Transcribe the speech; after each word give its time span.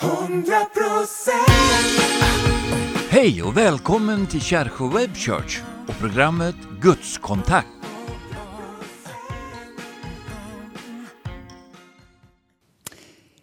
100% 0.00 0.06
Hej 3.10 3.42
och 3.42 3.56
välkommen 3.56 4.26
till 4.26 4.40
Kärsjö 4.40 4.88
Web 4.88 5.16
Church 5.16 5.60
och 5.88 5.98
programmet 5.98 6.54
Gudskontakt. 6.80 7.68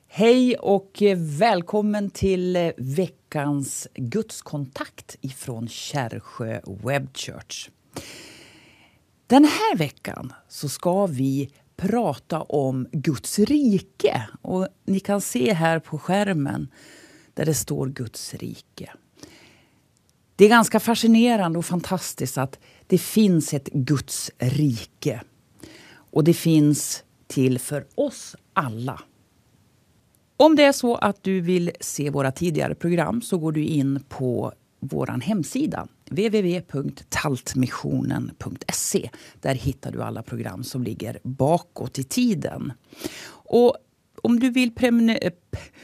Hej 0.08 0.58
och 0.58 1.04
välkommen 1.16 2.10
till 2.10 2.72
veckans 2.78 3.88
gudskontakt 3.96 5.16
ifrån 5.22 5.68
Kärrsjö 5.68 6.62
Web 6.84 7.18
Church. 7.18 7.70
Den 9.28 9.44
här 9.44 9.78
veckan 9.78 10.34
så 10.48 10.70
ska 10.70 11.06
vi 11.06 11.50
prata 11.78 12.42
om 12.42 12.88
Guds 12.92 13.40
rike. 13.40 14.30
Och 14.42 14.68
ni 14.86 15.00
kan 15.00 15.22
se 15.22 15.54
här 15.54 15.80
på 15.80 16.00
skärmen 16.00 16.68
där 17.34 17.46
det 17.46 17.54
står 17.54 17.88
Guds 17.88 18.34
rike. 18.34 18.92
Det 20.36 20.46
är 20.46 20.50
ganska 20.50 20.80
fascinerande 20.80 21.60
och 21.60 21.66
fantastiskt 21.66 22.38
att 22.38 22.60
det 22.88 22.98
finns 22.98 23.54
ett 23.54 23.70
Guds 23.74 24.32
rike. 24.38 25.22
Och 25.90 26.24
det 26.24 26.34
finns 26.34 27.04
till 27.28 27.60
för 27.60 27.88
oss 27.96 28.36
alla. 28.54 29.02
Om 30.38 30.56
det 30.56 30.64
är 30.64 30.72
så 30.72 30.96
att 30.96 31.24
du 31.24 31.42
vill 31.42 31.72
se 31.80 32.10
våra 32.10 32.32
tidigare 32.32 32.76
program 32.76 33.22
så 33.22 33.38
går 33.38 33.52
du 33.52 33.64
in 33.64 34.04
på 34.10 34.54
vår 34.88 35.22
hemsida 35.22 35.88
www.taltmissionen.se. 36.10 39.10
Där 39.42 39.56
hittar 39.56 39.92
du 39.92 40.04
alla 40.04 40.24
program 40.24 40.64
som 40.64 40.84
ligger 40.84 41.20
bakåt 41.24 42.00
i 42.00 42.04
tiden. 42.04 42.74
Och 43.30 43.78
om 44.22 44.40
du 44.40 44.50
vill, 44.50 44.72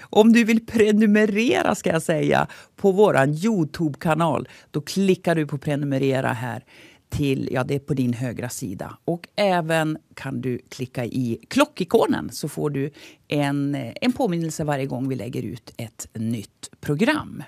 om 0.02 0.34
du 0.34 0.44
vill 0.44 0.66
prenumerera 0.66 1.76
ska 1.76 1.90
jag 1.90 2.02
säga, 2.02 2.48
på 2.76 2.92
vår 2.92 3.28
Youtube-kanal, 3.28 4.48
då 4.72 4.82
klickar 4.82 5.36
du 5.36 5.48
på 5.48 5.58
prenumerera 5.58 6.34
här 6.34 6.64
till, 7.10 7.50
ja 7.52 7.64
det 7.64 7.76
är 7.76 7.80
på 7.80 7.94
din 7.94 8.14
högra 8.14 8.50
sida. 8.50 8.98
Och 9.06 9.28
även 9.36 9.98
kan 10.14 10.42
du 10.42 10.60
klicka 10.70 11.06
i 11.06 11.40
klockikonen 11.50 12.30
så 12.32 12.50
får 12.50 12.70
du 12.70 12.92
en, 13.28 13.78
en 14.02 14.14
påminnelse 14.14 14.64
varje 14.64 14.86
gång 14.86 15.10
vi 15.10 15.16
lägger 15.16 15.44
ut 15.44 15.74
ett 15.78 16.08
nytt 16.14 16.70
program. 16.82 17.44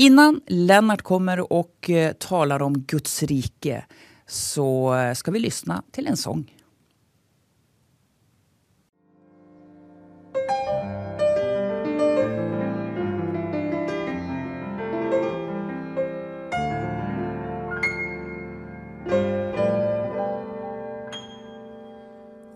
Innan 0.00 0.40
Lennart 0.46 1.02
kommer 1.02 1.52
och 1.52 1.90
eh, 1.90 2.12
talar 2.12 2.62
om 2.62 2.78
Guds 2.78 3.22
rike 3.22 3.84
så 4.26 4.94
eh, 4.94 5.14
ska 5.14 5.30
vi 5.30 5.38
lyssna 5.38 5.82
till 5.90 6.06
en 6.06 6.16
sång. 6.16 6.54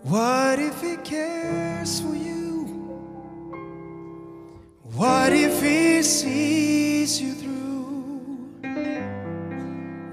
What 0.01 0.59
if 0.59 0.81
he 0.81 0.95
cares 1.03 2.01
for 2.01 2.15
you? 2.15 2.65
What 4.83 5.33
if 5.33 5.61
he 5.61 6.03
sees 6.03 6.92
you 7.03 7.33
through? 7.33 8.23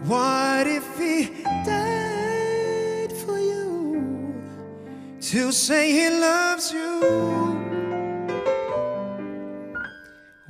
What 0.06 0.66
if 0.66 0.98
he 0.98 1.30
died 1.64 3.12
for 3.12 3.38
you 3.38 4.34
to 5.20 5.52
say 5.52 5.92
he 5.92 6.11
loves 6.11 6.72
you? 6.72 7.00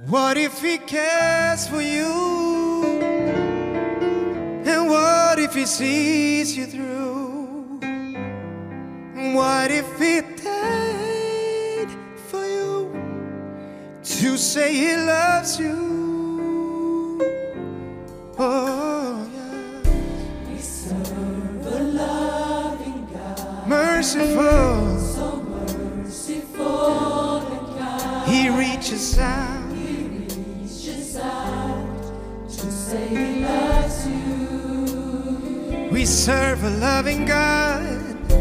What 0.06 0.38
if 0.38 0.62
he 0.62 0.78
cares 0.78 1.66
for 1.68 1.82
you? 1.82 2.10
And 4.64 4.88
what 4.88 5.38
if 5.38 5.52
he 5.54 5.66
sees 5.66 6.56
you 6.56 6.64
through? 6.64 7.80
What 9.34 9.70
if 9.70 9.88
he 9.98 10.22
died 10.42 11.90
for 12.30 12.46
you 12.46 12.90
to 14.02 14.38
say 14.38 14.72
he 14.72 14.96
loves 14.96 15.60
you? 15.60 15.99
Merciful, 24.16 24.98
so 24.98 25.42
merciful 25.42 27.38
and 27.38 27.78
kind. 27.78 28.28
He 28.28 28.48
reaches 28.48 29.18
out, 29.18 29.72
he 29.72 30.06
reaches 30.06 31.16
out 31.16 32.02
to 32.48 32.70
say 32.72 33.08
he 33.08 33.44
loves 33.44 34.06
you. 34.06 35.88
We 35.92 36.04
serve 36.04 36.64
a 36.64 36.70
loving 36.70 37.24
God. 37.24 38.32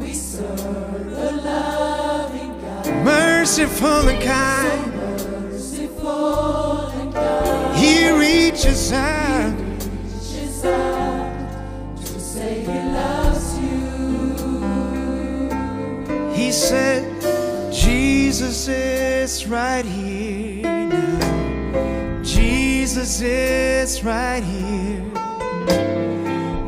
We 0.00 0.12
serve 0.12 0.58
a 0.60 1.32
loving 1.32 2.60
God. 2.60 2.86
Merciful 3.04 4.08
and 4.08 4.22
kind. 4.22 4.92
So 4.92 5.86
merciful 5.90 6.86
and 6.88 7.14
kind. 7.14 7.76
He 7.76 8.10
reaches 8.10 8.92
out. 8.92 9.21
He 16.52 16.58
said, 16.58 17.72
Jesus 17.72 18.68
is 18.68 19.46
right 19.46 19.86
here 19.86 20.84
now. 20.86 22.22
Jesus 22.22 23.22
is 23.22 24.04
right 24.04 24.42
here. 24.42 25.02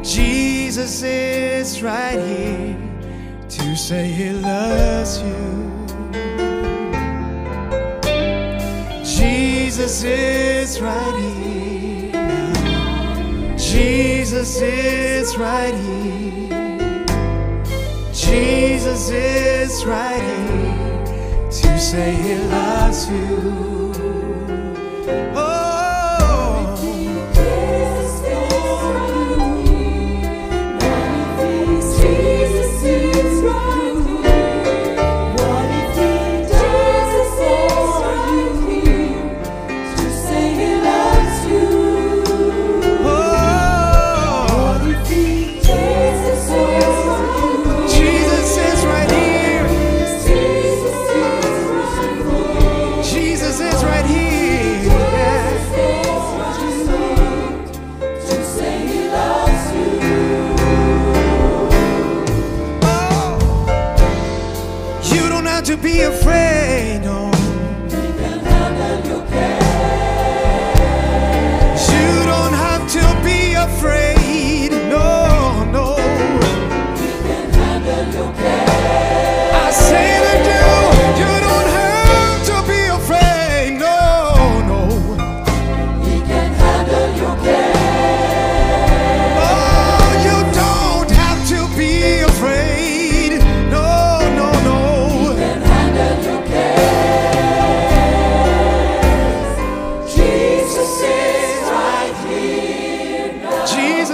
Jesus 0.03 1.03
is 1.03 1.83
right 1.83 2.19
here 2.19 2.78
to 3.47 3.77
say 3.77 4.09
he 4.09 4.31
loves 4.31 5.21
you. 5.21 5.84
Jesus 9.05 10.03
is 10.03 10.81
right 10.81 11.15
here. 11.15 12.12
now. 12.12 13.56
Jesus 13.59 14.62
is 14.62 15.37
right 15.37 15.75
here. 15.75 16.05
Jesus 18.15 18.74
is 19.11 19.85
here 19.85 21.05
to 21.51 21.79
say 21.79 22.15
he 22.15 22.35
loves 22.49 23.09
you. 23.11 23.84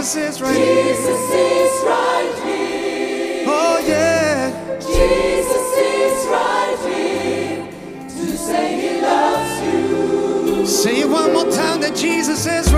Jesus 0.01 0.17
is 0.17 0.41
right 0.41 0.55
Jesus 0.57 1.31
is 1.31 1.85
right 1.85 2.41
here. 2.43 3.45
Oh 3.47 3.85
yeah. 3.87 4.79
Jesus 4.79 5.77
is 5.77 6.27
right 6.27 6.79
here 6.89 7.69
to 8.09 8.39
say 8.39 8.81
he 8.81 9.03
loves 9.03 10.57
you. 10.57 10.67
Say 10.67 11.01
it 11.03 11.07
one 11.11 11.35
more 11.35 11.51
time 11.53 11.83
that 11.83 11.95
Jesus 11.95 12.47
is 12.47 12.70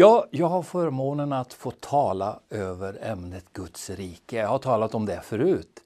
Ja, 0.00 0.26
jag 0.30 0.46
har 0.46 0.62
förmånen 0.62 1.32
att 1.32 1.52
få 1.52 1.70
tala 1.70 2.40
över 2.50 2.98
ämnet 3.02 3.52
Guds 3.52 3.90
rike. 3.90 4.36
Jag 4.36 4.48
har 4.48 4.58
talat 4.58 4.94
om 4.94 5.06
det 5.06 5.20
förut. 5.20 5.84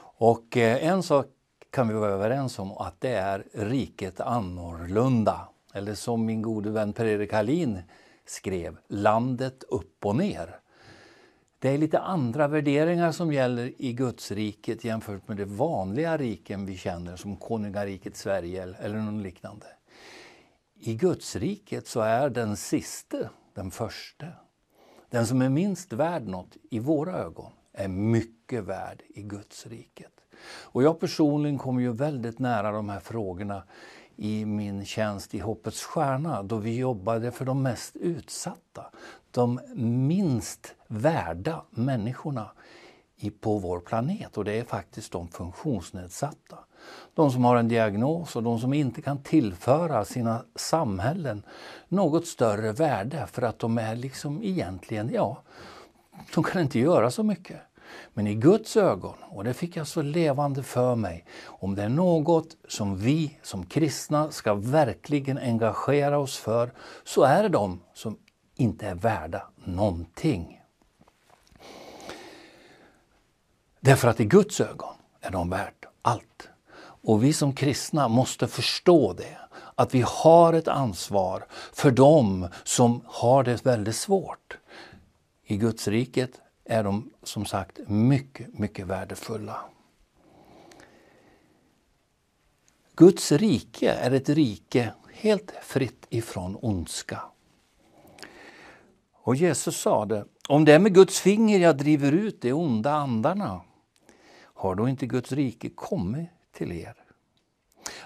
Och 0.00 0.56
eh, 0.56 0.86
en 0.86 1.02
sak 1.02 1.26
kan 1.70 1.88
vi 1.88 1.94
vara 1.94 2.10
överens 2.10 2.58
om 2.58 2.72
att 2.72 3.00
det 3.00 3.14
är 3.14 3.44
riket 3.52 4.20
annorlunda. 4.20 5.48
Eller 5.74 5.94
som 5.94 6.26
min 6.26 6.42
gode 6.42 6.70
vän 6.70 6.92
Per-Erik 6.92 7.32
Hallin 7.32 7.82
skrev, 8.26 8.76
landet 8.88 9.64
upp 9.68 10.06
och 10.06 10.16
ner. 10.16 10.60
Det 11.58 11.68
är 11.68 11.78
lite 11.78 11.98
andra 11.98 12.48
värderingar 12.48 13.12
som 13.12 13.32
gäller 13.32 13.72
i 13.78 13.92
gudsriket 13.92 14.84
jämfört 14.84 15.28
med 15.28 15.36
det 15.36 15.44
vanliga 15.44 16.16
riken 16.16 16.66
vi 16.66 16.76
känner 16.76 17.16
som 17.16 17.36
konungariket 17.36 18.16
Sverige 18.16 18.74
eller 18.80 18.98
någon 18.98 19.22
liknande. 19.22 19.66
I 20.80 20.94
Gudsriket 20.94 21.86
så 21.86 22.00
är 22.00 22.30
den 22.30 22.56
siste 22.56 23.28
den 23.58 23.70
första. 23.70 24.26
Den 25.10 25.26
som 25.26 25.42
är 25.42 25.48
minst 25.48 25.92
värd 25.92 26.26
något 26.26 26.56
i 26.70 26.78
våra 26.78 27.12
ögon 27.12 27.52
är 27.72 27.88
mycket 27.88 28.64
värd 28.64 29.02
i 29.08 29.22
Gudsriket. 29.22 30.12
Och 30.46 30.82
jag 30.82 31.00
personligen 31.00 31.58
kommer 31.58 31.80
ju 31.80 31.92
väldigt 31.92 32.38
nära 32.38 32.72
de 32.72 32.88
här 32.88 33.00
frågorna 33.00 33.62
i 34.16 34.44
min 34.44 34.84
tjänst 34.84 35.34
i 35.34 35.38
Hoppets 35.38 35.82
Stjärna 35.82 36.42
då 36.42 36.56
vi 36.56 36.76
jobbade 36.76 37.30
för 37.30 37.44
de 37.44 37.62
mest 37.62 37.96
utsatta, 37.96 38.90
de 39.30 39.60
minst 40.06 40.74
värda 40.88 41.64
människorna 41.70 42.50
på 43.40 43.58
vår 43.58 43.80
planet 43.80 44.38
och 44.38 44.44
det 44.44 44.52
är 44.52 44.64
faktiskt 44.64 45.12
de 45.12 45.28
funktionsnedsatta. 45.28 46.58
De 47.14 47.30
som 47.30 47.44
har 47.44 47.56
en 47.56 47.68
diagnos 47.68 48.36
och 48.36 48.42
de 48.42 48.58
som 48.58 48.72
inte 48.72 49.02
kan 49.02 49.22
tillföra 49.22 50.04
sina 50.04 50.44
samhällen 50.54 51.42
något 51.88 52.26
större 52.26 52.72
värde 52.72 53.26
för 53.32 53.42
att 53.42 53.58
de 53.58 53.78
är 53.78 53.96
liksom 53.96 54.42
egentligen, 54.42 55.10
ja, 55.12 55.42
de 56.34 56.44
kan 56.44 56.62
inte 56.62 56.78
göra 56.78 57.10
så 57.10 57.22
mycket. 57.22 57.60
Men 58.14 58.26
i 58.26 58.34
Guds 58.34 58.76
ögon, 58.76 59.14
och 59.28 59.44
det 59.44 59.54
fick 59.54 59.76
jag 59.76 59.86
så 59.86 60.02
levande 60.02 60.62
för 60.62 60.94
mig, 60.94 61.24
om 61.44 61.74
det 61.74 61.82
är 61.82 61.88
något 61.88 62.56
som 62.68 62.96
vi 62.96 63.38
som 63.42 63.66
kristna 63.66 64.30
ska 64.30 64.54
verkligen 64.54 65.38
engagera 65.38 66.18
oss 66.18 66.36
för, 66.36 66.72
så 67.04 67.22
är 67.22 67.42
det 67.42 67.48
de 67.48 67.80
som 67.94 68.18
inte 68.56 68.86
är 68.86 68.94
värda 68.94 69.42
någonting. 69.64 70.62
Därför 73.80 74.08
att 74.08 74.20
i 74.20 74.24
Guds 74.24 74.60
ögon 74.60 74.94
är 75.20 75.30
de 75.30 75.50
värt 75.50 75.84
allt. 76.02 76.48
Och 77.02 77.24
vi 77.24 77.32
som 77.32 77.52
kristna 77.52 78.08
måste 78.08 78.48
förstå 78.48 79.12
det, 79.12 79.38
att 79.74 79.94
vi 79.94 80.04
har 80.06 80.52
ett 80.52 80.68
ansvar 80.68 81.46
för 81.72 81.90
dem 81.90 82.48
som 82.64 83.00
har 83.06 83.44
det 83.44 83.66
väldigt 83.66 83.96
svårt. 83.96 84.58
I 85.44 85.56
Guds 85.56 85.88
riket 85.88 86.40
är 86.64 86.84
de 86.84 87.10
som 87.22 87.44
sagt 87.44 87.78
mycket, 87.86 88.58
mycket 88.58 88.86
värdefulla. 88.86 89.60
Guds 92.96 93.32
rike 93.32 93.90
är 93.90 94.10
ett 94.10 94.28
rike 94.28 94.92
helt 95.12 95.52
fritt 95.62 96.06
ifrån 96.08 96.58
ondska. 96.60 97.20
Och 99.12 99.36
Jesus 99.36 99.80
sade, 99.80 100.24
om 100.48 100.64
det 100.64 100.72
är 100.72 100.78
med 100.78 100.94
Guds 100.94 101.20
finger 101.20 101.58
jag 101.58 101.78
driver 101.78 102.12
ut 102.12 102.42
de 102.42 102.52
onda 102.52 102.92
andarna, 102.92 103.60
har 104.40 104.74
då 104.74 104.88
inte 104.88 105.06
Guds 105.06 105.32
rike 105.32 105.70
kommit 105.70 106.28
till 106.58 106.72
er? 106.72 107.04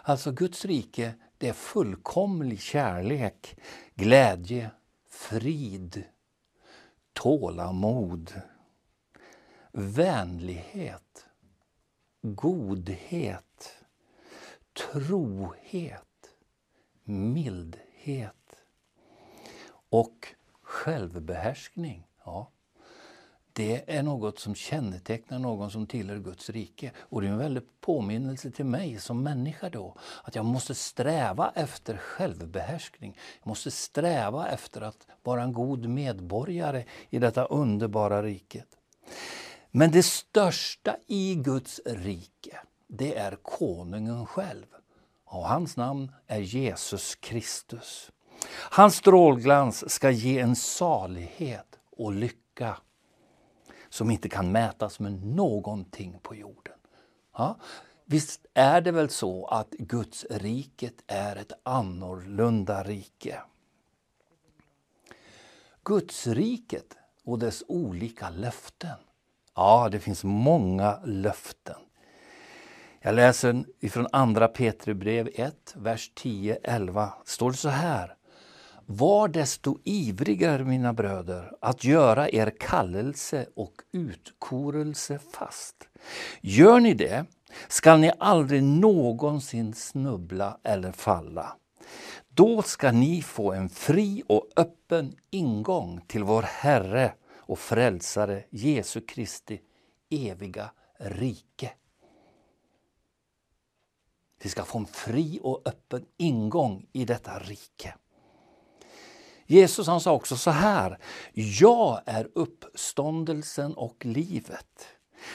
Alltså 0.03 0.33
Guds 0.33 0.65
rike, 0.65 1.15
det 1.39 1.49
är 1.49 1.53
fullkomlig 1.53 2.61
kärlek, 2.61 3.57
glädje, 3.95 4.71
frid, 5.09 6.05
tålamod, 7.13 8.41
vänlighet, 9.73 11.27
godhet, 12.23 13.77
trohet, 14.73 16.31
mildhet 17.05 18.57
och 19.91 20.35
självbehärskning. 20.63 22.07
Ja, 22.25 22.51
det 23.53 23.97
är 23.97 24.03
något 24.03 24.39
som 24.39 24.55
kännetecknar 24.55 25.39
någon 25.39 25.71
som 25.71 25.87
tillhör 25.87 26.19
Guds 26.19 26.51
rike. 26.51 26.93
Och 26.99 27.21
det 27.21 27.27
är 27.27 27.33
en 27.33 27.39
väldig 27.39 27.63
påminnelse 27.81 28.51
till 28.51 28.65
mig 28.65 29.01
som 29.01 29.23
människa 29.23 29.71
då, 29.71 29.97
att 30.23 30.35
jag 30.35 30.45
måste 30.45 30.75
sträva 30.75 31.53
efter 31.55 31.97
självbehärskning. 31.97 33.19
Jag 33.41 33.49
måste 33.49 33.71
sträva 33.71 34.49
efter 34.49 34.81
att 34.81 35.07
vara 35.23 35.43
en 35.43 35.53
god 35.53 35.87
medborgare 35.87 36.85
i 37.11 37.19
detta 37.19 37.45
underbara 37.45 38.23
riket. 38.23 38.69
Men 39.71 39.91
det 39.91 40.03
största 40.03 40.97
i 41.07 41.35
Guds 41.35 41.81
rike, 41.87 42.59
det 42.89 43.17
är 43.17 43.37
konungen 43.43 44.27
själv. 44.27 44.67
Och 45.25 45.49
hans 45.49 45.77
namn 45.77 46.13
är 46.27 46.41
Jesus 46.41 47.15
Kristus. 47.15 48.11
Hans 48.51 48.97
strålglans 48.97 49.91
ska 49.91 50.11
ge 50.11 50.39
en 50.39 50.57
salighet 50.57 51.79
och 51.97 52.13
lycka 52.13 52.77
som 53.93 54.11
inte 54.11 54.29
kan 54.29 54.53
mätas 54.53 55.01
med 55.01 55.27
någonting 55.27 56.19
på 56.23 56.35
jorden. 56.35 56.75
Ja, 57.37 57.57
visst 58.05 58.47
är 58.55 58.81
det 58.81 58.93
väl 58.93 59.11
så 59.11 59.47
att 59.47 59.71
Guds 59.71 60.27
riket 60.31 60.95
är 61.07 61.37
ett 61.37 61.53
annorlunda 61.63 62.83
rike. 62.83 63.41
Guds 65.85 66.27
riket 66.27 66.97
och 67.25 67.39
dess 67.39 67.65
olika 67.69 68.31
löften. 68.31 68.99
Ja, 69.55 69.89
det 69.93 70.01
finns 70.01 70.25
många 70.25 70.99
löften. 71.05 71.81
Jag 73.01 73.15
läser 73.15 73.65
ifrån 73.81 74.07
andra 74.13 74.49
Petribrev 74.49 75.29
1, 75.35 75.75
vers 75.77 76.11
10-11. 76.15 77.09
står 77.25 77.51
det 77.51 77.57
så 77.57 77.69
här. 77.69 78.17
Var 78.87 79.29
desto 79.29 79.79
ivrigare, 79.85 80.65
mina 80.65 80.93
bröder, 80.93 81.53
att 81.61 81.85
göra 81.85 82.31
er 82.31 82.53
kallelse 82.61 83.47
och 83.57 83.73
utkorelse 83.93 85.19
fast. 85.19 85.89
Gör 86.41 86.81
ni 86.81 86.95
det 86.95 87.27
skall 87.69 88.01
ni 88.01 88.13
aldrig 88.19 88.63
någonsin 88.63 89.75
snubbla 89.75 90.59
eller 90.63 90.93
falla. 90.93 91.57
Då 92.29 92.63
ska 92.63 92.93
ni 92.93 93.23
få 93.23 93.53
en 93.53 93.69
fri 93.69 94.23
och 94.29 94.49
öppen 94.57 95.17
ingång 95.31 96.01
till 96.07 96.25
vår 96.25 96.43
Herre 96.43 97.15
och 97.37 97.59
Frälsare 97.59 98.45
Jesu 98.51 99.01
Kristi 99.01 99.61
eviga 100.11 100.71
rike. 100.99 101.73
Vi 104.43 104.49
ska 104.49 104.65
få 104.65 104.79
en 104.79 104.87
fri 104.87 105.41
och 105.43 105.63
öppen 105.65 106.05
ingång 106.17 106.87
i 106.93 107.05
detta 107.05 107.39
rike. 107.39 107.95
Jesus 109.53 109.87
han 109.87 110.01
sa 110.01 110.13
också 110.13 110.37
så 110.37 110.51
här. 110.51 110.99
Jag 111.33 112.01
är 112.07 112.29
uppståndelsen 112.35 113.75
och 113.75 114.05
livet. 114.05 114.87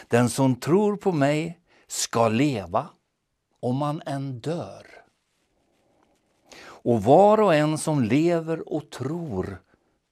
Den 0.07 0.29
som 0.29 0.55
tror 0.55 0.97
på 0.97 1.11
mig 1.11 1.59
ska 1.87 2.27
leva 2.27 2.89
om 3.59 3.75
man 3.75 4.01
än 4.05 4.39
dör. 4.39 4.87
Och 6.59 7.03
var 7.03 7.41
och 7.41 7.55
en 7.55 7.77
som 7.77 8.03
lever 8.03 8.73
och 8.73 8.89
tror 8.89 9.61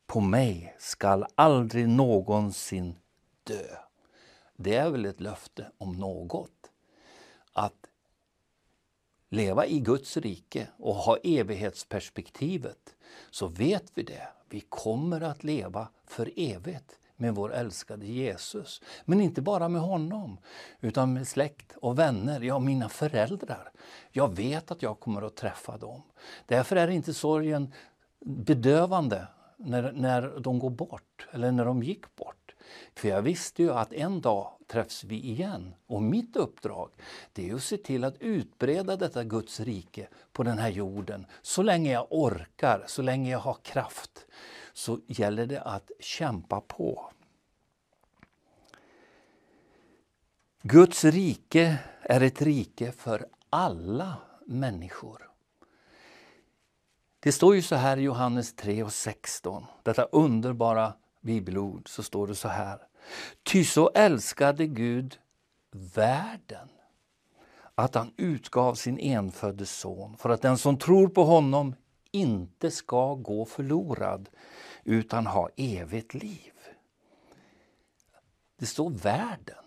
på 0.08 0.20
mig 0.20 0.76
skall 0.80 1.26
aldrig 1.36 1.90
någonsin 1.90 2.96
dö. 3.44 3.78
Det 4.58 4.76
är 4.76 4.90
väl 4.90 5.06
ett 5.06 5.22
löfte 5.22 5.72
om 5.78 5.98
något. 5.98 6.52
Leva 9.30 9.66
i 9.66 9.80
Guds 9.80 10.18
rike 10.18 10.68
och 10.78 10.96
ha 10.96 11.18
evighetsperspektivet 11.18 12.96
så 13.32 13.48
vet 13.48 13.92
vi 13.94 14.04
det. 14.04 14.28
Vi 14.50 14.60
kommer 14.60 15.22
att 15.22 15.44
leva 15.44 15.88
för 16.08 16.32
evigt 16.36 17.00
med 17.18 17.36
vår 17.36 17.54
älskade 17.54 18.06
Jesus. 18.06 18.82
Men 19.06 19.22
inte 19.22 19.42
bara 19.42 19.70
med 19.70 19.82
honom, 19.82 20.38
utan 20.82 21.14
med 21.14 21.28
släkt 21.28 21.74
och 21.76 22.00
vänner, 22.00 22.42
ja 22.42 22.60
mina 22.60 22.90
föräldrar. 22.90 23.72
Jag 24.12 24.36
vet 24.36 24.72
att 24.72 24.82
jag 24.82 25.00
kommer 25.00 25.22
att 25.22 25.36
träffa 25.36 25.78
dem. 25.78 26.02
Därför 26.46 26.76
är 26.76 26.88
inte 26.88 27.14
sorgen 27.14 27.74
bedövande 28.26 29.28
när, 29.58 29.92
när 29.92 30.40
de 30.40 30.60
går 30.60 30.70
bort, 30.70 31.28
eller 31.32 31.52
när 31.52 31.66
de 31.66 31.84
gick 31.84 32.16
bort. 32.16 32.55
För 32.96 33.08
jag 33.08 33.22
visste 33.22 33.64
ju 33.64 33.72
att 33.72 33.94
en 33.94 34.22
dag 34.22 34.52
träffs 34.68 35.04
vi 35.04 35.16
igen. 35.16 35.76
Och 35.88 36.02
mitt 36.02 36.36
uppdrag 36.36 36.90
det 37.34 37.50
är 37.50 37.56
att 37.56 37.64
se 37.64 37.78
till 37.78 38.04
att 38.04 38.22
utbreda 38.22 38.96
detta 38.96 39.24
Guds 39.24 39.60
rike 39.60 40.08
på 40.34 40.44
den 40.44 40.58
här 40.58 40.70
jorden. 40.70 41.26
Så 41.42 41.62
länge 41.62 41.92
jag 41.92 42.08
orkar, 42.10 42.84
så 42.88 43.02
länge 43.02 43.32
jag 43.32 43.40
har 43.40 43.58
kraft, 43.64 44.26
så 44.74 45.00
gäller 45.08 45.46
det 45.46 45.62
att 45.62 45.92
kämpa 46.00 46.62
på. 46.62 47.12
Guds 50.62 51.04
rike 51.04 51.78
är 52.02 52.22
ett 52.22 52.42
rike 52.42 52.92
för 52.92 53.28
alla 53.50 54.18
människor. 54.46 55.30
Det 57.20 57.32
står 57.32 57.56
ju 57.56 57.62
så 57.62 57.76
här 57.76 57.98
i 57.98 58.02
Johannes 58.02 58.56
3 58.56 58.84
och 58.84 58.94
16, 58.94 59.66
detta 59.84 60.04
underbara 60.04 60.94
bibelord, 61.26 61.90
så 61.90 62.04
står 62.04 62.28
det 62.28 62.36
så 62.36 62.48
här. 62.48 62.80
Ty 63.44 63.64
så 63.64 63.90
älskade 63.90 64.68
Gud 64.68 65.20
världen 65.72 66.70
att 67.76 67.96
han 67.96 68.14
utgav 68.18 68.76
sin 68.76 69.00
enfödde 69.00 69.66
son 69.66 70.18
för 70.18 70.30
att 70.30 70.42
den 70.42 70.58
som 70.58 70.78
tror 70.78 71.08
på 71.08 71.24
honom 71.24 71.76
inte 72.12 72.72
ska 72.72 73.16
gå 73.16 73.46
förlorad 73.46 74.30
utan 74.84 75.28
ha 75.28 75.50
evigt 75.58 76.14
liv. 76.14 76.54
Det 78.58 78.66
står 78.66 78.90
världen. 78.90 79.66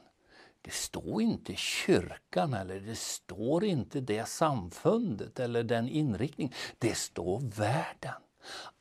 Det 0.62 0.72
står 0.72 1.22
inte 1.22 1.54
kyrkan 1.56 2.54
eller 2.54 2.80
det 2.80 2.98
står 2.98 3.64
inte 3.64 4.00
det 4.00 4.28
samfundet 4.28 5.40
eller 5.40 5.62
den 5.62 5.88
inriktningen. 5.88 6.54
Det 6.78 6.94
står 6.94 7.40
världen. 7.40 8.22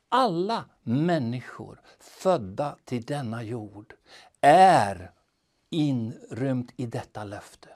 Alla 0.09 0.65
människor 0.83 1.81
födda 1.99 2.77
till 2.85 3.05
denna 3.05 3.43
jord 3.43 3.93
är 4.41 5.11
inrymt 5.69 6.71
i 6.75 6.85
detta 6.85 7.23
löfte. 7.23 7.69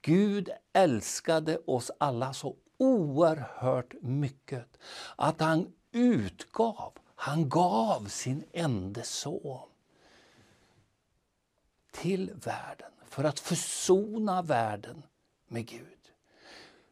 Gud 0.00 0.50
älskade 0.72 1.58
oss 1.66 1.90
alla 1.98 2.32
så 2.32 2.56
oerhört 2.78 3.94
mycket 4.00 4.78
att 5.16 5.40
han 5.40 5.72
utgav, 5.92 6.92
han 7.14 7.48
gav 7.48 8.06
sin 8.06 8.44
enda 8.52 9.02
son 9.02 9.68
till 11.92 12.32
världen 12.34 12.92
för 13.04 13.24
att 13.24 13.40
försona 13.40 14.42
världen 14.42 15.02
med 15.48 15.66
Gud. 15.66 15.98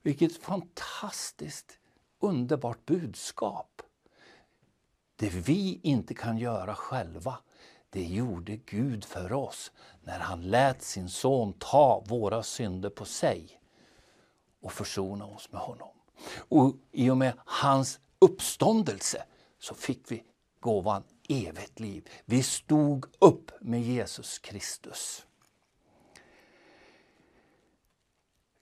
Vilket 0.02 0.36
fantastiskt 0.36 1.78
underbart 2.20 2.86
budskap. 2.86 3.82
Det 5.20 5.28
vi 5.28 5.80
inte 5.82 6.14
kan 6.14 6.38
göra 6.38 6.74
själva, 6.74 7.38
det 7.90 8.04
gjorde 8.04 8.56
Gud 8.56 9.04
för 9.04 9.32
oss 9.32 9.72
när 10.02 10.18
han 10.18 10.42
lät 10.42 10.82
sin 10.82 11.08
son 11.08 11.52
ta 11.52 12.04
våra 12.06 12.42
synder 12.42 12.90
på 12.90 13.04
sig 13.04 13.60
och 14.60 14.72
försona 14.72 15.26
oss 15.26 15.52
med 15.52 15.60
honom. 15.60 15.88
Och 16.38 16.74
i 16.92 17.10
och 17.10 17.16
med 17.16 17.32
hans 17.36 18.00
uppståndelse 18.18 19.24
så 19.58 19.74
fick 19.74 20.12
vi 20.12 20.24
gåvan 20.60 21.02
evigt 21.28 21.80
liv. 21.80 22.08
Vi 22.24 22.42
stod 22.42 23.06
upp 23.18 23.50
med 23.60 23.82
Jesus 23.82 24.38
Kristus. 24.38 25.26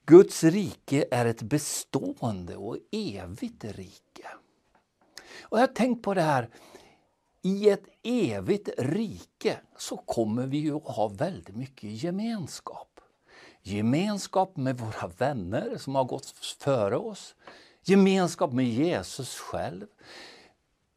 Guds 0.07 0.45
rike 0.45 1.05
är 1.11 1.27
ett 1.27 1.43
bestående 1.43 2.57
och 2.57 2.77
evigt 2.93 3.65
rike. 3.65 4.08
Och 5.43 5.59
jag 5.59 5.63
har 5.63 5.75
tänkt 5.75 6.03
på 6.03 6.15
det 6.15 6.23
här, 6.23 6.49
i 7.43 7.69
ett 7.69 7.85
evigt 8.03 8.69
rike 8.79 9.61
så 9.77 9.97
kommer 9.97 10.47
vi 10.47 10.59
ju 10.59 10.77
att 10.77 10.97
ha 10.97 11.09
väldigt 11.09 11.57
mycket 11.57 12.03
gemenskap. 12.03 13.01
Gemenskap 13.63 14.57
med 14.57 14.79
våra 14.79 15.09
vänner 15.19 15.77
som 15.79 15.95
har 15.95 16.05
gått 16.05 16.27
före 16.61 16.97
oss. 16.97 17.35
Gemenskap 17.85 18.53
med 18.53 18.69
Jesus 18.69 19.37
själv. 19.39 19.87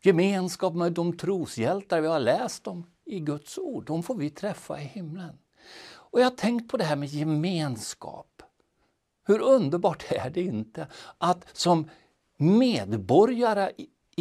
Gemenskap 0.03 0.73
med 0.73 0.91
de 0.91 1.17
troshjältar 1.17 2.01
vi 2.01 2.07
har 2.07 2.19
läst 2.19 2.67
om 2.67 2.91
i 3.05 3.19
Guds 3.19 3.57
ord. 3.57 3.85
De 3.85 4.03
får 4.03 4.15
vi 4.15 4.29
träffa 4.29 4.81
i 4.81 4.83
himlen. 4.83 5.37
Och 6.11 6.19
jag 6.19 6.25
har 6.25 6.35
tänkt 6.35 6.71
på 6.71 6.77
det 6.77 6.83
här 6.83 6.95
med 6.95 7.09
gemenskap. 7.09 8.43
Hur 9.23 9.39
underbart 9.41 10.11
är 10.11 10.29
det 10.29 10.41
inte 10.41 10.87
att 11.17 11.57
som 11.57 11.89
medborgare 12.37 13.71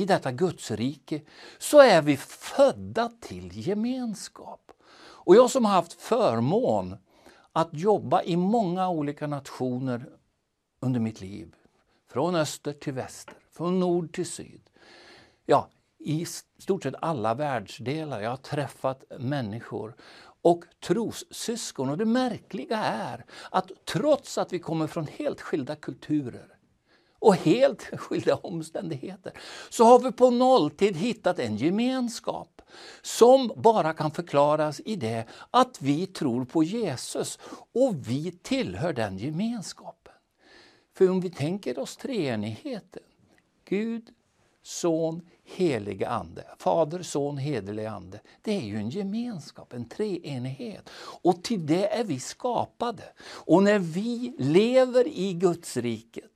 i 0.01 0.05
detta 0.05 0.33
Gudsrike 0.33 1.23
så 1.59 1.81
är 1.81 2.03
vi 2.03 2.17
födda 2.17 3.11
till 3.21 3.51
gemenskap. 3.53 4.73
Och 5.01 5.37
jag 5.37 5.51
som 5.51 5.65
har 5.65 5.73
haft 5.73 5.93
förmån 5.93 6.97
att 7.53 7.69
jobba 7.73 8.23
i 8.23 8.37
många 8.37 8.89
olika 8.89 9.27
nationer 9.27 10.09
under 10.81 11.01
mitt 11.01 11.21
liv, 11.21 11.55
från 12.09 12.35
öster 12.35 12.73
till 12.73 12.93
väster, 12.93 13.35
från 13.53 13.81
nord 13.81 14.13
till 14.13 14.27
syd. 14.27 14.61
Ja, 15.47 15.69
i 15.99 16.27
stort 16.59 16.83
sett 16.83 16.95
alla 17.01 17.35
världsdelar. 17.35 18.21
Jag 18.21 18.31
har 18.31 18.37
träffat 18.37 19.05
människor 19.19 19.97
och 20.43 20.65
trossyskon. 20.87 21.91
Och 21.91 21.99
det 21.99 22.05
märkliga 22.05 22.79
är 22.85 23.25
att 23.51 23.71
trots 23.85 24.39
att 24.39 24.53
vi 24.53 24.59
kommer 24.59 24.87
från 24.87 25.07
helt 25.07 25.41
skilda 25.41 25.77
kulturer 25.77 26.60
och 27.21 27.35
helt 27.35 27.83
skilda 27.99 28.37
omständigheter 28.37 29.33
så 29.71 29.85
har 29.85 29.99
vi 29.99 30.13
på 30.13 30.31
nolltid 30.31 30.97
hittat 30.97 31.39
en 31.39 31.57
gemenskap 31.57 32.63
som 33.03 33.53
bara 33.57 33.93
kan 33.93 34.11
förklaras 34.11 34.81
i 34.85 34.97
det 34.97 35.25
att 35.51 35.83
vi 35.83 36.07
tror 36.07 36.45
på 36.45 36.63
Jesus 36.63 37.39
och 37.75 37.95
vi 38.09 38.33
tillhör 38.43 38.93
den 38.93 39.19
gemenskapen. 39.19 40.13
För 40.97 41.11
om 41.11 41.21
vi 41.21 41.31
tänker 41.31 41.79
oss 41.79 41.97
treenigheten, 41.97 43.03
Gud, 43.65 44.09
Son, 44.63 45.23
helige 45.45 46.09
Ande. 46.09 46.45
Fader, 46.59 47.03
Son, 47.03 47.39
helig 47.39 47.87
Ande. 47.87 48.21
Det 48.43 48.57
är 48.57 48.61
ju 48.61 48.77
en 48.77 48.91
gemenskap, 48.91 49.73
en 49.73 49.89
treenighet. 49.89 50.91
Och 51.23 51.43
till 51.43 51.67
det 51.67 51.87
är 51.87 52.05
vi 52.05 52.21
skapade. 52.21 53.03
Och 53.23 53.63
när 53.63 53.79
vi 53.79 54.35
lever 54.39 55.09
i 55.09 55.33
Guds 55.33 55.77
riket 55.77 56.30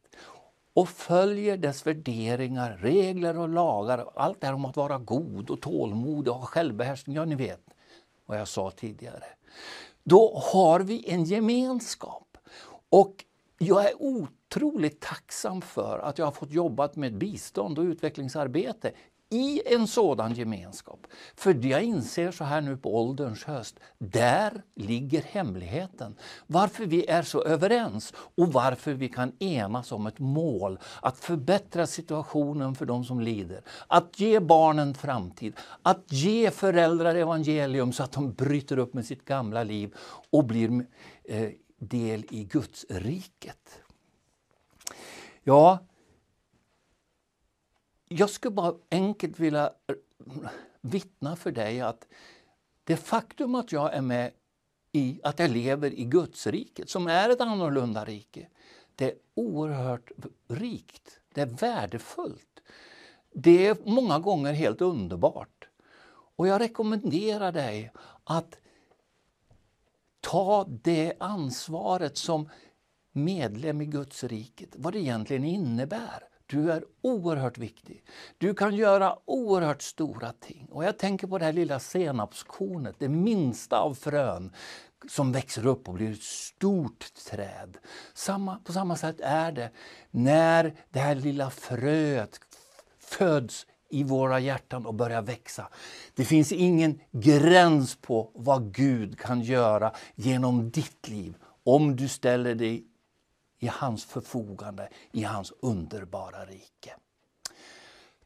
och 0.75 0.89
följer 0.89 1.57
dess 1.57 1.87
värderingar, 1.87 2.77
regler 2.77 3.39
och 3.39 3.49
lagar, 3.49 4.07
allt 4.15 4.41
det 4.41 4.47
här 4.47 4.55
om 4.55 4.65
att 4.65 4.77
vara 4.77 4.99
god 4.99 5.51
och 5.51 5.61
tålmodig 5.61 6.33
och 6.33 6.39
ha 6.39 6.47
självbehärskning, 6.47 7.17
ja 7.17 7.25
ni 7.25 7.35
vet 7.35 7.61
vad 8.27 8.41
jag 8.41 8.49
sa 8.49 8.71
tidigare. 8.71 9.25
Då 10.05 10.39
har 10.53 10.81
vi 10.81 11.11
en 11.11 11.25
gemenskap. 11.25 12.39
Och 12.89 13.25
jag 13.59 13.85
är 13.85 14.03
otroligt 14.03 15.01
tacksam 15.01 15.63
för 15.63 15.99
att 15.99 16.19
jag 16.19 16.27
har 16.27 16.33
fått 16.33 16.53
jobba 16.53 16.91
med 16.95 17.19
bistånd 17.19 17.79
och 17.79 17.83
utvecklingsarbete 17.83 18.93
i 19.31 19.63
en 19.75 19.87
sådan 19.87 20.35
gemenskap. 20.35 21.07
För 21.37 21.67
jag 21.67 21.83
inser 21.83 22.31
så 22.31 22.45
här 22.45 22.61
nu 22.61 22.77
på 22.77 22.97
ålderns 22.97 23.45
höst, 23.45 23.81
där 23.99 24.63
ligger 24.75 25.23
hemligheten. 25.23 26.17
Varför 26.47 26.87
vi 26.87 27.07
är 27.07 27.23
så 27.23 27.43
överens 27.45 28.13
och 28.17 28.53
varför 28.53 28.93
vi 28.93 29.09
kan 29.09 29.33
enas 29.39 29.93
om 29.93 30.07
ett 30.07 30.19
mål 30.19 30.79
att 31.03 31.19
förbättra 31.19 31.87
situationen 31.87 32.75
för 32.75 32.87
de 32.87 33.05
som 33.05 33.21
lider. 33.21 33.63
Att 33.87 34.21
ge 34.21 34.41
barnen 34.41 34.95
framtid, 34.95 35.57
att 35.83 36.13
ge 36.13 36.51
föräldrar 36.51 37.15
evangelium 37.15 37.93
så 37.93 38.03
att 38.03 38.13
de 38.13 38.33
bryter 38.33 38.79
upp 38.79 38.95
med 38.95 39.07
sitt 39.07 39.25
gamla 39.25 39.63
liv 39.63 39.95
och 40.31 40.45
blir 40.45 40.87
eh, 41.25 41.51
del 41.79 42.25
i 42.31 42.45
Guds 42.45 42.87
riket. 42.89 43.81
Ja, 45.43 45.79
jag 48.09 48.31
skulle 48.31 48.55
bara 48.55 48.75
enkelt 48.91 49.39
vilja 49.39 49.73
eh, 49.87 49.95
vittna 50.81 51.37
för 51.37 51.53
dig 51.53 51.81
att 51.81 52.07
det 52.85 52.97
faktum 52.97 53.55
att 53.55 53.73
jag 53.73 53.95
är 53.95 54.03
med 54.03 54.33
i, 54.93 55.21
att 55.23 55.39
jag 55.39 55.51
lever 55.51 55.91
i 55.91 56.05
Guds 56.05 56.47
riket, 56.47 56.91
som 56.91 57.07
är 57.07 57.31
ett 57.31 57.41
annorlunda 57.41 58.05
rike, 58.05 58.49
det 58.95 59.11
är 59.11 59.15
oerhört 59.35 60.11
rikt. 60.49 61.21
Det 61.35 61.41
är 61.41 61.47
värdefullt. 61.47 62.61
Det 63.33 63.67
är 63.67 63.77
många 63.85 64.19
gånger 64.19 64.53
helt 64.53 64.81
underbart. 64.81 65.69
Och 66.37 66.49
jag 66.49 66.61
rekommenderar 66.61 67.53
dig 67.53 67.93
att 68.25 68.59
ta 70.21 70.65
det 70.83 71.15
ansvaret 71.21 72.17
som 72.17 72.49
medlem 73.13 73.81
i 73.81 73.87
Guds 73.87 74.25
riket, 74.25 74.71
vad 74.77 74.93
det 74.93 74.99
egentligen 74.99 75.45
innebär. 75.45 76.29
Du 76.55 76.73
är 76.73 76.85
oerhört 77.03 77.59
viktig. 77.59 78.05
Du 78.39 78.55
kan 78.55 78.75
göra 78.75 79.19
oerhört 79.25 79.83
stora 79.83 80.33
ting. 80.33 80.69
Och 80.71 80.85
jag 80.85 80.99
tänker 80.99 81.27
på 81.27 81.39
det 81.39 81.45
här 81.45 81.53
lilla 81.53 81.79
senapskornet, 81.79 82.95
det 82.99 83.09
minsta 83.09 83.79
av 83.79 83.95
frön 83.95 84.53
som 85.09 85.33
växer 85.33 85.67
upp 85.67 85.89
och 85.89 85.95
blir 85.95 86.13
ett 86.13 86.23
stort 86.23 87.15
träd. 87.31 87.77
Samma, 88.15 88.59
på 88.59 88.73
samma 88.73 88.97
sätt 88.97 89.21
är 89.21 89.53
det 89.53 89.71
när 90.11 90.75
det 90.91 90.99
här 90.99 91.15
lilla 91.15 91.51
fröet 91.51 92.41
föds 92.99 93.67
i 93.91 94.05
våra 94.05 94.41
hjärtan 94.41 94.87
och 94.87 94.95
börjar 94.95 95.23
växa. 95.23 95.69
Det 96.15 96.25
finns 96.25 96.53
ingen 96.53 97.01
gräns 97.11 97.97
på 97.97 98.31
vad 98.35 98.75
Gud 98.75 99.19
kan 99.19 99.41
göra 99.41 99.93
genom 100.15 100.71
ditt 100.71 101.09
liv 101.09 101.37
om 101.65 101.97
du 101.97 102.09
ställer 102.09 102.55
dig 102.55 102.85
i 103.65 103.71
hans 103.73 104.05
förfogande, 104.05 104.89
i 105.13 105.23
hans 105.23 105.53
underbara 105.63 106.45
rike. 106.45 106.97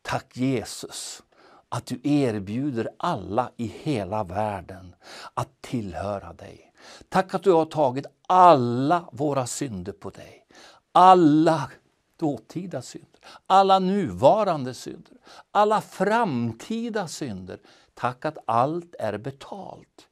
Tack 0.02 0.37
Jesus 0.37 1.23
att 1.68 1.87
du 1.87 2.00
erbjuder 2.02 2.88
alla 2.97 3.50
i 3.57 3.66
hela 3.66 4.25
världen 4.25 4.95
att 5.35 5.62
tillhöra 5.62 6.33
dig. 6.33 6.73
Tack 7.09 7.35
att 7.35 7.42
du 7.42 7.52
har 7.52 7.64
tagit 7.64 8.07
alla 8.26 9.09
våra 9.12 9.47
synder 9.47 9.92
på 9.92 10.11
dig. 10.11 10.47
Alla 10.92 11.71
dåtida 12.16 12.83
synder, 12.83 13.21
alla 13.47 13.78
nuvarande 13.78 14.75
synder, 14.75 15.16
alla 15.50 15.80
framtida 15.80 17.09
synder. 17.09 17.61
Tack 17.95 18.25
att 18.25 18.38
allt 18.47 18.95
är 18.99 19.18
betalt. 19.18 20.09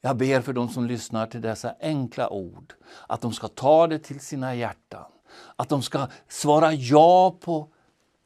Jag 0.00 0.16
ber 0.16 0.40
för 0.40 0.52
de 0.52 0.68
som 0.68 0.86
lyssnar 0.86 1.26
till 1.26 1.40
dessa 1.40 1.74
enkla 1.80 2.30
ord, 2.30 2.74
att 3.06 3.20
de 3.20 3.32
ska 3.32 3.48
ta 3.48 3.86
det 3.86 3.98
till 3.98 4.20
sina 4.20 4.54
hjärtan, 4.54 5.12
att 5.56 5.68
de 5.68 5.82
ska 5.82 6.08
svara 6.28 6.72
ja 6.72 7.36
på 7.40 7.68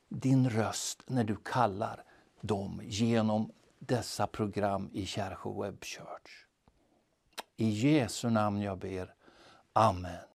din 0.09 0.51
röst 0.51 1.03
när 1.07 1.25
du 1.25 1.37
kallar 1.37 2.05
dem 2.41 2.81
genom 2.85 3.51
dessa 3.79 4.27
program 4.27 4.91
i 4.93 5.07
Kärsjö 5.07 5.63
Web 5.63 5.85
Church. 5.85 6.47
I 7.57 7.69
Jesu 7.69 8.31
namn 8.31 8.63
jag 8.63 8.79
ber. 8.79 9.15
Amen. 9.73 10.32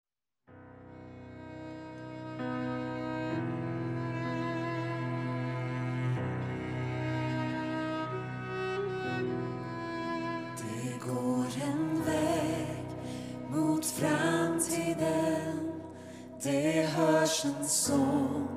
En 11.61 12.03
väg 12.05 12.85
mot 13.49 13.85
framtiden. 13.85 15.71
Det 16.43 16.81
hörs 16.81 17.45
en 17.45 17.67
sång 17.67 18.47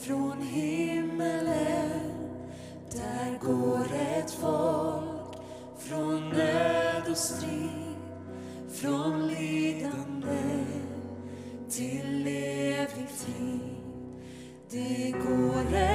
från 0.00 0.42
himmelen. 0.42 2.12
Där 2.90 3.38
går 3.40 3.86
ett 3.92 4.30
folk 4.30 5.36
från 5.78 6.28
nöd 6.28 7.02
och 7.10 7.16
strid 7.16 7.82
Från 8.72 9.28
lidande 9.28 10.64
till 11.70 12.26
evig 12.26 13.08
frid. 13.08 13.60
Det 14.70 15.10
går 15.10 15.74
ett 15.74 15.91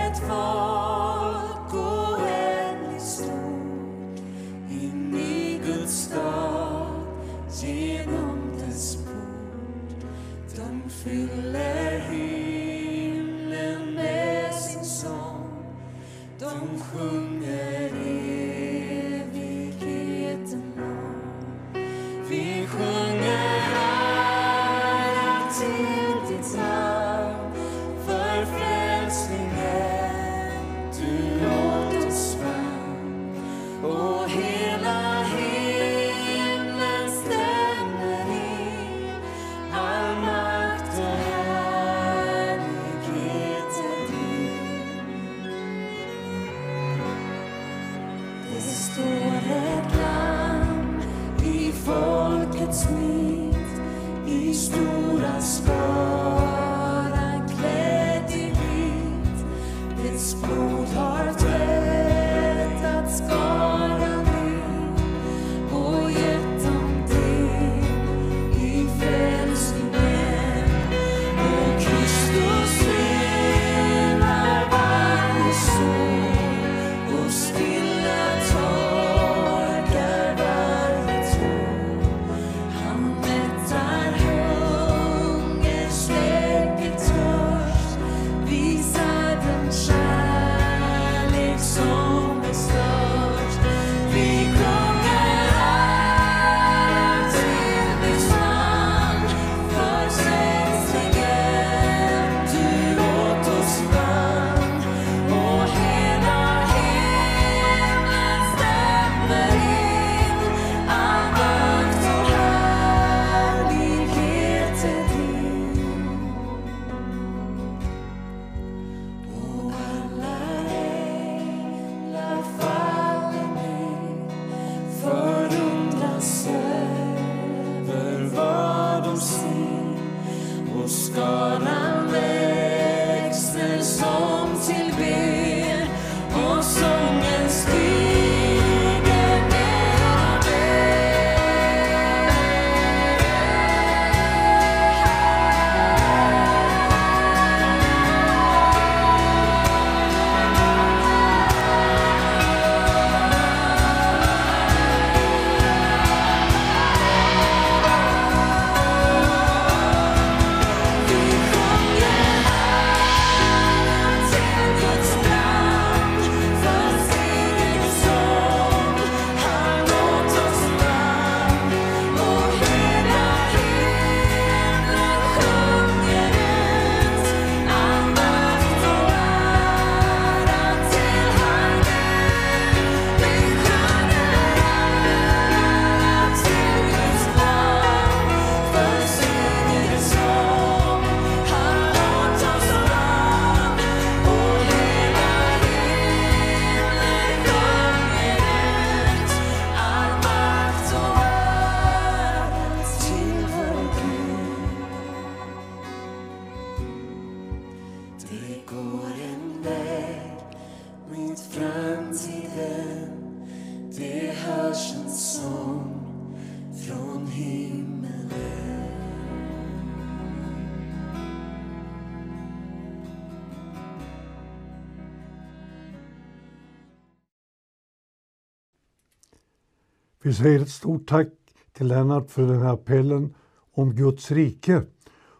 Vi 230.27 230.33
säger 230.33 230.59
ett 230.59 230.69
stort 230.69 231.07
tack 231.07 231.27
till 231.73 231.87
Lennart 231.87 232.31
för 232.31 232.41
den 232.41 232.61
här 232.61 232.73
appellen 232.73 233.35
om 233.73 233.95
Guds 233.95 234.31
rike. 234.31 234.81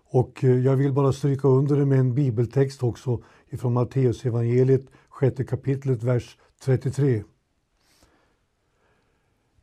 Och 0.10 0.44
eh, 0.44 0.60
jag 0.60 0.76
vill 0.76 0.94
bara 0.94 1.14
stryka 1.14 1.48
under 1.48 1.76
det 1.76 1.86
med 1.86 2.00
en 2.00 2.14
bibeltext 2.14 2.84
också 2.84 3.24
ifrån 3.50 3.74
Matteus 3.74 4.26
evangeliet, 4.26 4.86
sjätte 5.10 5.44
kapitlet, 5.44 6.04
vers 6.04 6.38
33. 6.62 7.24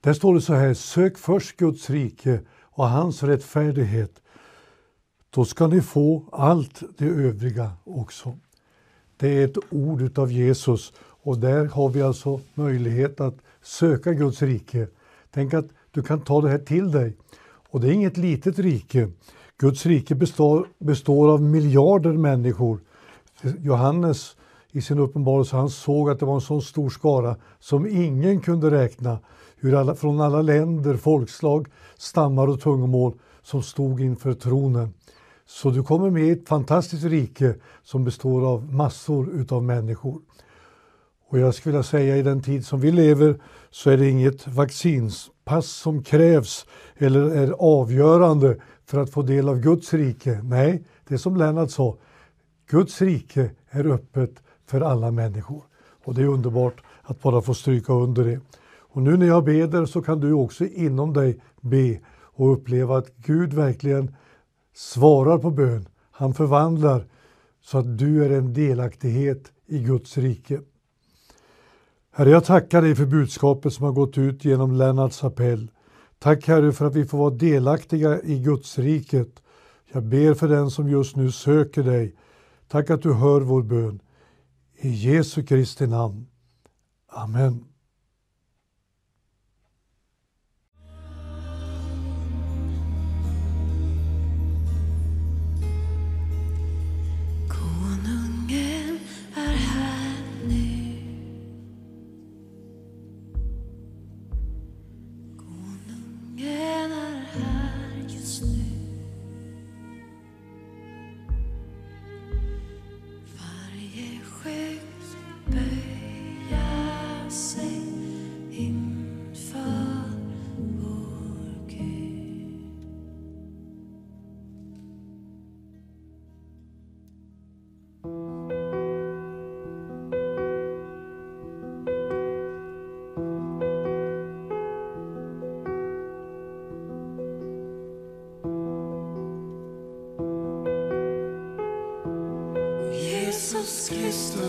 Där 0.00 0.12
står 0.12 0.34
det 0.34 0.40
så 0.40 0.54
här, 0.54 0.74
sök 0.74 1.18
först 1.18 1.56
Guds 1.56 1.90
rike 1.90 2.40
och 2.62 2.88
hans 2.88 3.22
rättfärdighet. 3.22 4.22
Då 5.30 5.44
ska 5.44 5.66
ni 5.66 5.80
få 5.80 6.28
allt 6.32 6.82
det 6.98 7.06
övriga 7.06 7.72
också. 7.84 8.38
Det 9.16 9.28
är 9.28 9.44
ett 9.44 9.58
ord 9.70 10.18
av 10.18 10.32
Jesus 10.32 10.92
och 10.98 11.38
där 11.38 11.64
har 11.64 11.88
vi 11.88 12.02
alltså 12.02 12.40
möjlighet 12.54 13.20
att 13.20 13.36
söka 13.62 14.12
Guds 14.12 14.42
rike. 14.42 14.88
Tänk 15.34 15.54
att 15.54 15.66
du 15.90 16.02
kan 16.02 16.20
ta 16.20 16.40
det 16.40 16.48
här 16.48 16.58
till 16.58 16.90
dig. 16.90 17.16
Och 17.70 17.80
det 17.80 17.88
är 17.88 17.92
inget 17.92 18.16
litet 18.16 18.58
rike. 18.58 19.10
Guds 19.58 19.86
rike 19.86 20.14
består, 20.14 20.68
består 20.78 21.32
av 21.32 21.42
miljarder 21.42 22.12
människor. 22.12 22.80
Johannes 23.58 24.36
i 24.70 24.82
sin 24.82 24.98
uppenbarelse 24.98 25.56
han 25.56 25.70
såg 25.70 26.10
att 26.10 26.20
det 26.20 26.26
var 26.26 26.34
en 26.34 26.40
så 26.40 26.60
stor 26.60 26.90
skara 26.90 27.36
som 27.58 27.86
ingen 27.86 28.40
kunde 28.40 28.70
räkna. 28.70 29.18
Hur 29.56 29.74
alla, 29.74 29.94
från 29.94 30.20
alla 30.20 30.42
länder, 30.42 30.96
folkslag, 30.96 31.68
stammar 31.96 32.46
och 32.46 32.60
tungomål 32.60 33.14
som 33.42 33.62
stod 33.62 34.00
inför 34.00 34.32
tronen. 34.32 34.94
Så 35.46 35.70
du 35.70 35.82
kommer 35.82 36.10
med 36.10 36.22
i 36.22 36.30
ett 36.30 36.48
fantastiskt 36.48 37.04
rike 37.04 37.54
som 37.82 38.04
består 38.04 38.46
av 38.46 38.74
massor 38.74 39.30
utav 39.34 39.62
människor. 39.62 40.20
Och 41.28 41.38
jag 41.38 41.54
skulle 41.54 41.72
vilja 41.72 41.82
säga 41.82 42.16
i 42.16 42.22
den 42.22 42.42
tid 42.42 42.66
som 42.66 42.80
vi 42.80 42.92
lever 42.92 43.40
så 43.70 43.90
är 43.90 43.96
det 43.96 44.08
inget 44.08 44.46
vaccinspass 44.46 45.66
som 45.66 46.02
krävs 46.02 46.66
eller 46.96 47.30
är 47.30 47.50
avgörande 47.58 48.56
för 48.86 48.98
att 48.98 49.10
få 49.10 49.22
del 49.22 49.48
av 49.48 49.60
Guds 49.60 49.94
rike. 49.94 50.40
Nej, 50.42 50.84
det 51.08 51.14
är 51.14 51.18
som 51.18 51.36
Lennart 51.36 51.70
sa, 51.70 51.96
Guds 52.70 53.02
rike 53.02 53.50
är 53.70 53.86
öppet 53.86 54.42
för 54.66 54.80
alla 54.80 55.10
människor. 55.10 55.62
Och 56.04 56.14
det 56.14 56.22
är 56.22 56.26
underbart 56.26 56.82
att 57.02 57.22
bara 57.22 57.42
få 57.42 57.54
stryka 57.54 57.92
under 57.92 58.24
det. 58.24 58.40
Och 58.94 59.02
nu 59.02 59.16
när 59.16 59.26
jag 59.26 59.44
beder 59.44 59.86
så 59.86 60.02
kan 60.02 60.20
du 60.20 60.32
också 60.32 60.64
inom 60.64 61.12
dig 61.12 61.40
be 61.60 62.00
och 62.36 62.52
uppleva 62.52 62.98
att 62.98 63.16
Gud 63.16 63.52
verkligen 63.52 64.16
svarar 64.74 65.38
på 65.38 65.50
bön. 65.50 65.88
Han 66.10 66.34
förvandlar 66.34 67.06
så 67.60 67.78
att 67.78 67.98
du 67.98 68.24
är 68.24 68.30
en 68.30 68.52
delaktighet 68.52 69.52
i 69.66 69.78
Guds 69.78 70.18
rike. 70.18 70.60
Herre, 72.16 72.30
jag 72.30 72.44
tackar 72.44 72.82
dig 72.82 72.94
för 72.94 73.06
budskapet 73.06 73.72
som 73.72 73.84
har 73.84 73.92
gått 73.92 74.18
ut 74.18 74.44
genom 74.44 74.72
Lennarts 74.72 75.24
appell. 75.24 75.70
Tack 76.18 76.46
Herre 76.46 76.72
för 76.72 76.86
att 76.86 76.94
vi 76.94 77.04
får 77.04 77.18
vara 77.18 77.30
delaktiga 77.30 78.22
i 78.22 78.38
Guds 78.38 78.78
riket. 78.78 79.42
Jag 79.92 80.02
ber 80.02 80.34
för 80.34 80.48
den 80.48 80.70
som 80.70 80.88
just 80.88 81.16
nu 81.16 81.32
söker 81.32 81.82
dig. 81.82 82.16
Tack 82.68 82.90
att 82.90 83.02
du 83.02 83.12
hör 83.12 83.40
vår 83.40 83.62
bön. 83.62 84.00
I 84.76 84.88
Jesu 84.88 85.42
Kristi 85.42 85.86
namn. 85.86 86.26
Amen. 87.08 87.64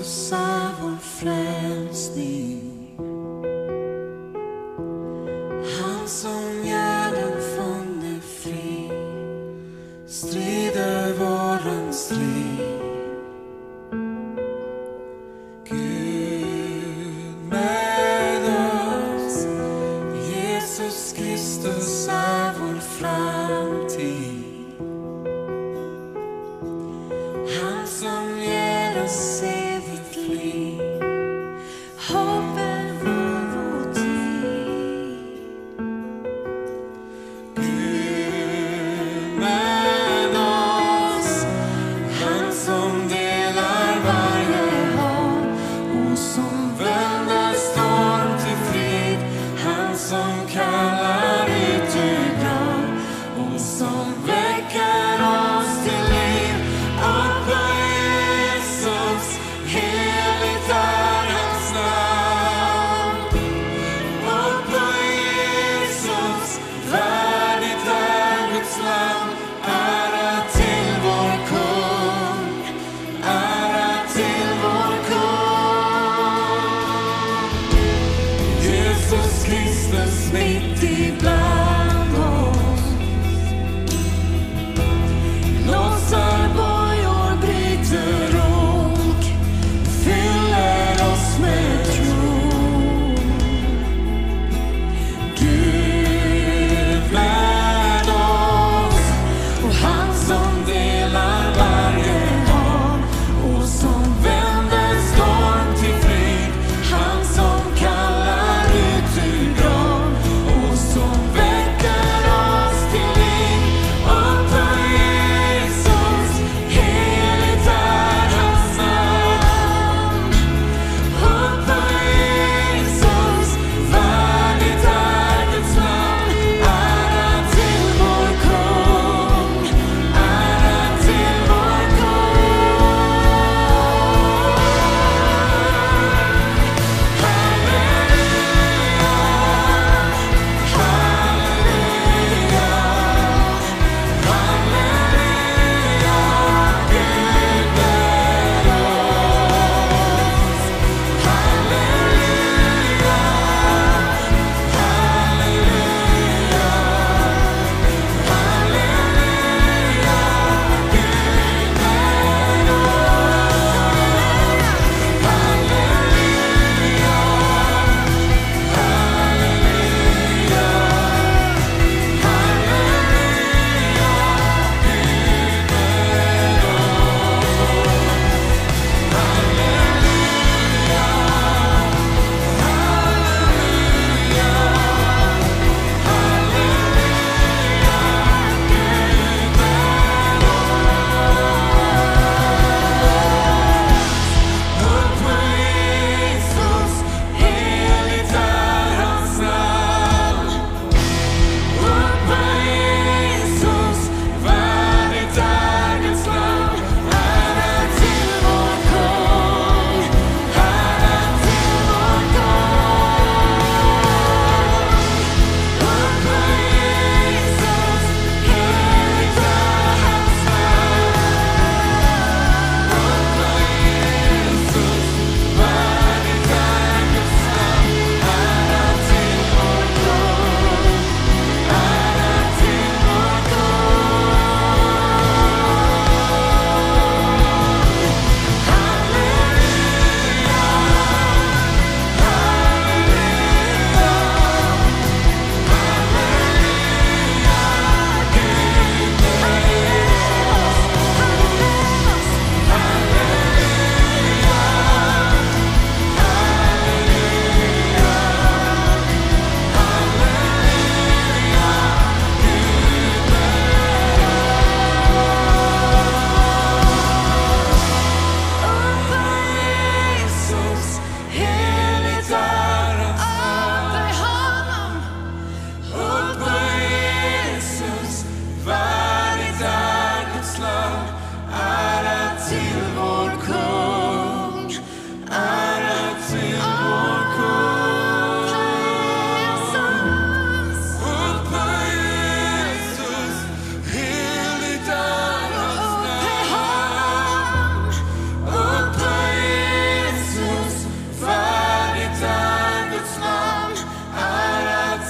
Kristus 0.06 0.55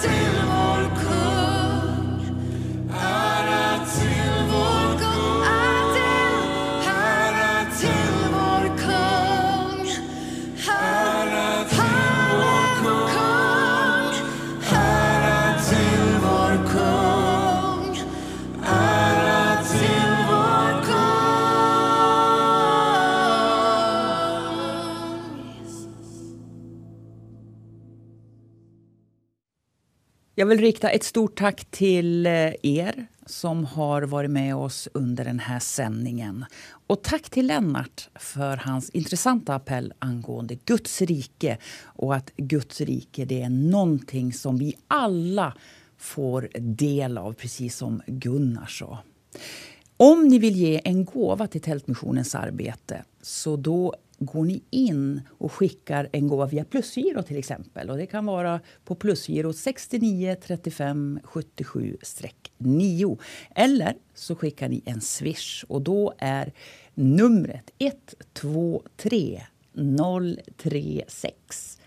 Yeah. 0.05 0.34
Jag 30.45 30.49
vill 30.49 30.59
rikta 30.59 30.89
ett 30.89 31.03
stort 31.03 31.37
tack 31.37 31.65
till 31.65 32.25
eh, 32.25 32.53
er 32.63 33.07
som 33.25 33.65
har 33.65 34.01
varit 34.01 34.31
med 34.31 34.55
oss 34.55 34.87
under 34.93 35.25
den 35.25 35.39
här 35.39 35.59
sändningen. 35.59 36.45
Och 36.87 37.03
tack 37.03 37.29
till 37.29 37.47
Lennart 37.47 38.09
för 38.15 38.57
hans 38.57 38.89
intressanta 38.89 39.55
appell 39.55 39.93
angående 39.99 40.55
Guds 40.55 41.01
rike 41.01 41.57
och 41.83 42.15
att 42.15 42.31
Guds 42.35 42.81
rike 42.81 43.25
det 43.25 43.41
är 43.41 43.49
någonting 43.49 44.33
som 44.33 44.57
vi 44.57 44.75
alla 44.87 45.53
får 45.97 46.49
del 46.59 47.17
av, 47.17 47.33
precis 47.33 47.77
som 47.77 48.01
Gunnar 48.07 48.65
sa. 48.65 48.99
Om 49.97 50.27
ni 50.27 50.39
vill 50.39 50.55
ge 50.55 50.81
en 50.83 51.05
gåva 51.05 51.47
till 51.47 51.61
Tältmissionens 51.61 52.35
arbete 52.35 53.03
så 53.21 53.55
då 53.55 53.95
går 54.19 54.45
ni 54.45 54.63
in 54.69 55.21
och 55.27 55.51
skickar 55.51 56.09
en 56.11 56.27
gåva 56.27 56.45
via 56.45 56.65
plusgiro 56.65 57.23
till 57.23 57.37
exempel. 57.37 57.89
Och 57.89 57.97
det 57.97 58.05
kan 58.05 58.25
vara 58.25 58.59
på 58.85 58.95
plusgiro 58.95 59.53
69 59.53 60.35
35 60.41 61.19
77 61.23 61.97
9. 62.57 63.17
Eller 63.55 63.95
så 64.13 64.35
skickar 64.35 64.69
ni 64.69 64.81
en 64.85 65.01
swish 65.01 65.63
och 65.67 65.81
då 65.81 66.13
är 66.17 66.53
numret 66.93 67.71
123 67.77 69.41
036 70.57 71.79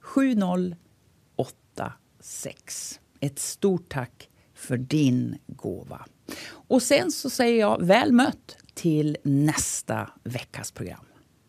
7086. 0.00 3.00
Ett 3.20 3.38
stort 3.38 3.88
tack 3.88 4.28
för 4.54 4.76
din 4.76 5.38
gåva. 5.46 6.06
Och 6.50 6.82
sen 6.82 7.12
så 7.12 7.30
säger 7.30 7.60
jag 7.60 7.86
väl 7.86 8.12
mött 8.12 8.56
till 8.74 9.16
nästa 9.22 10.10
veckas 10.24 10.72
program. 10.72 11.04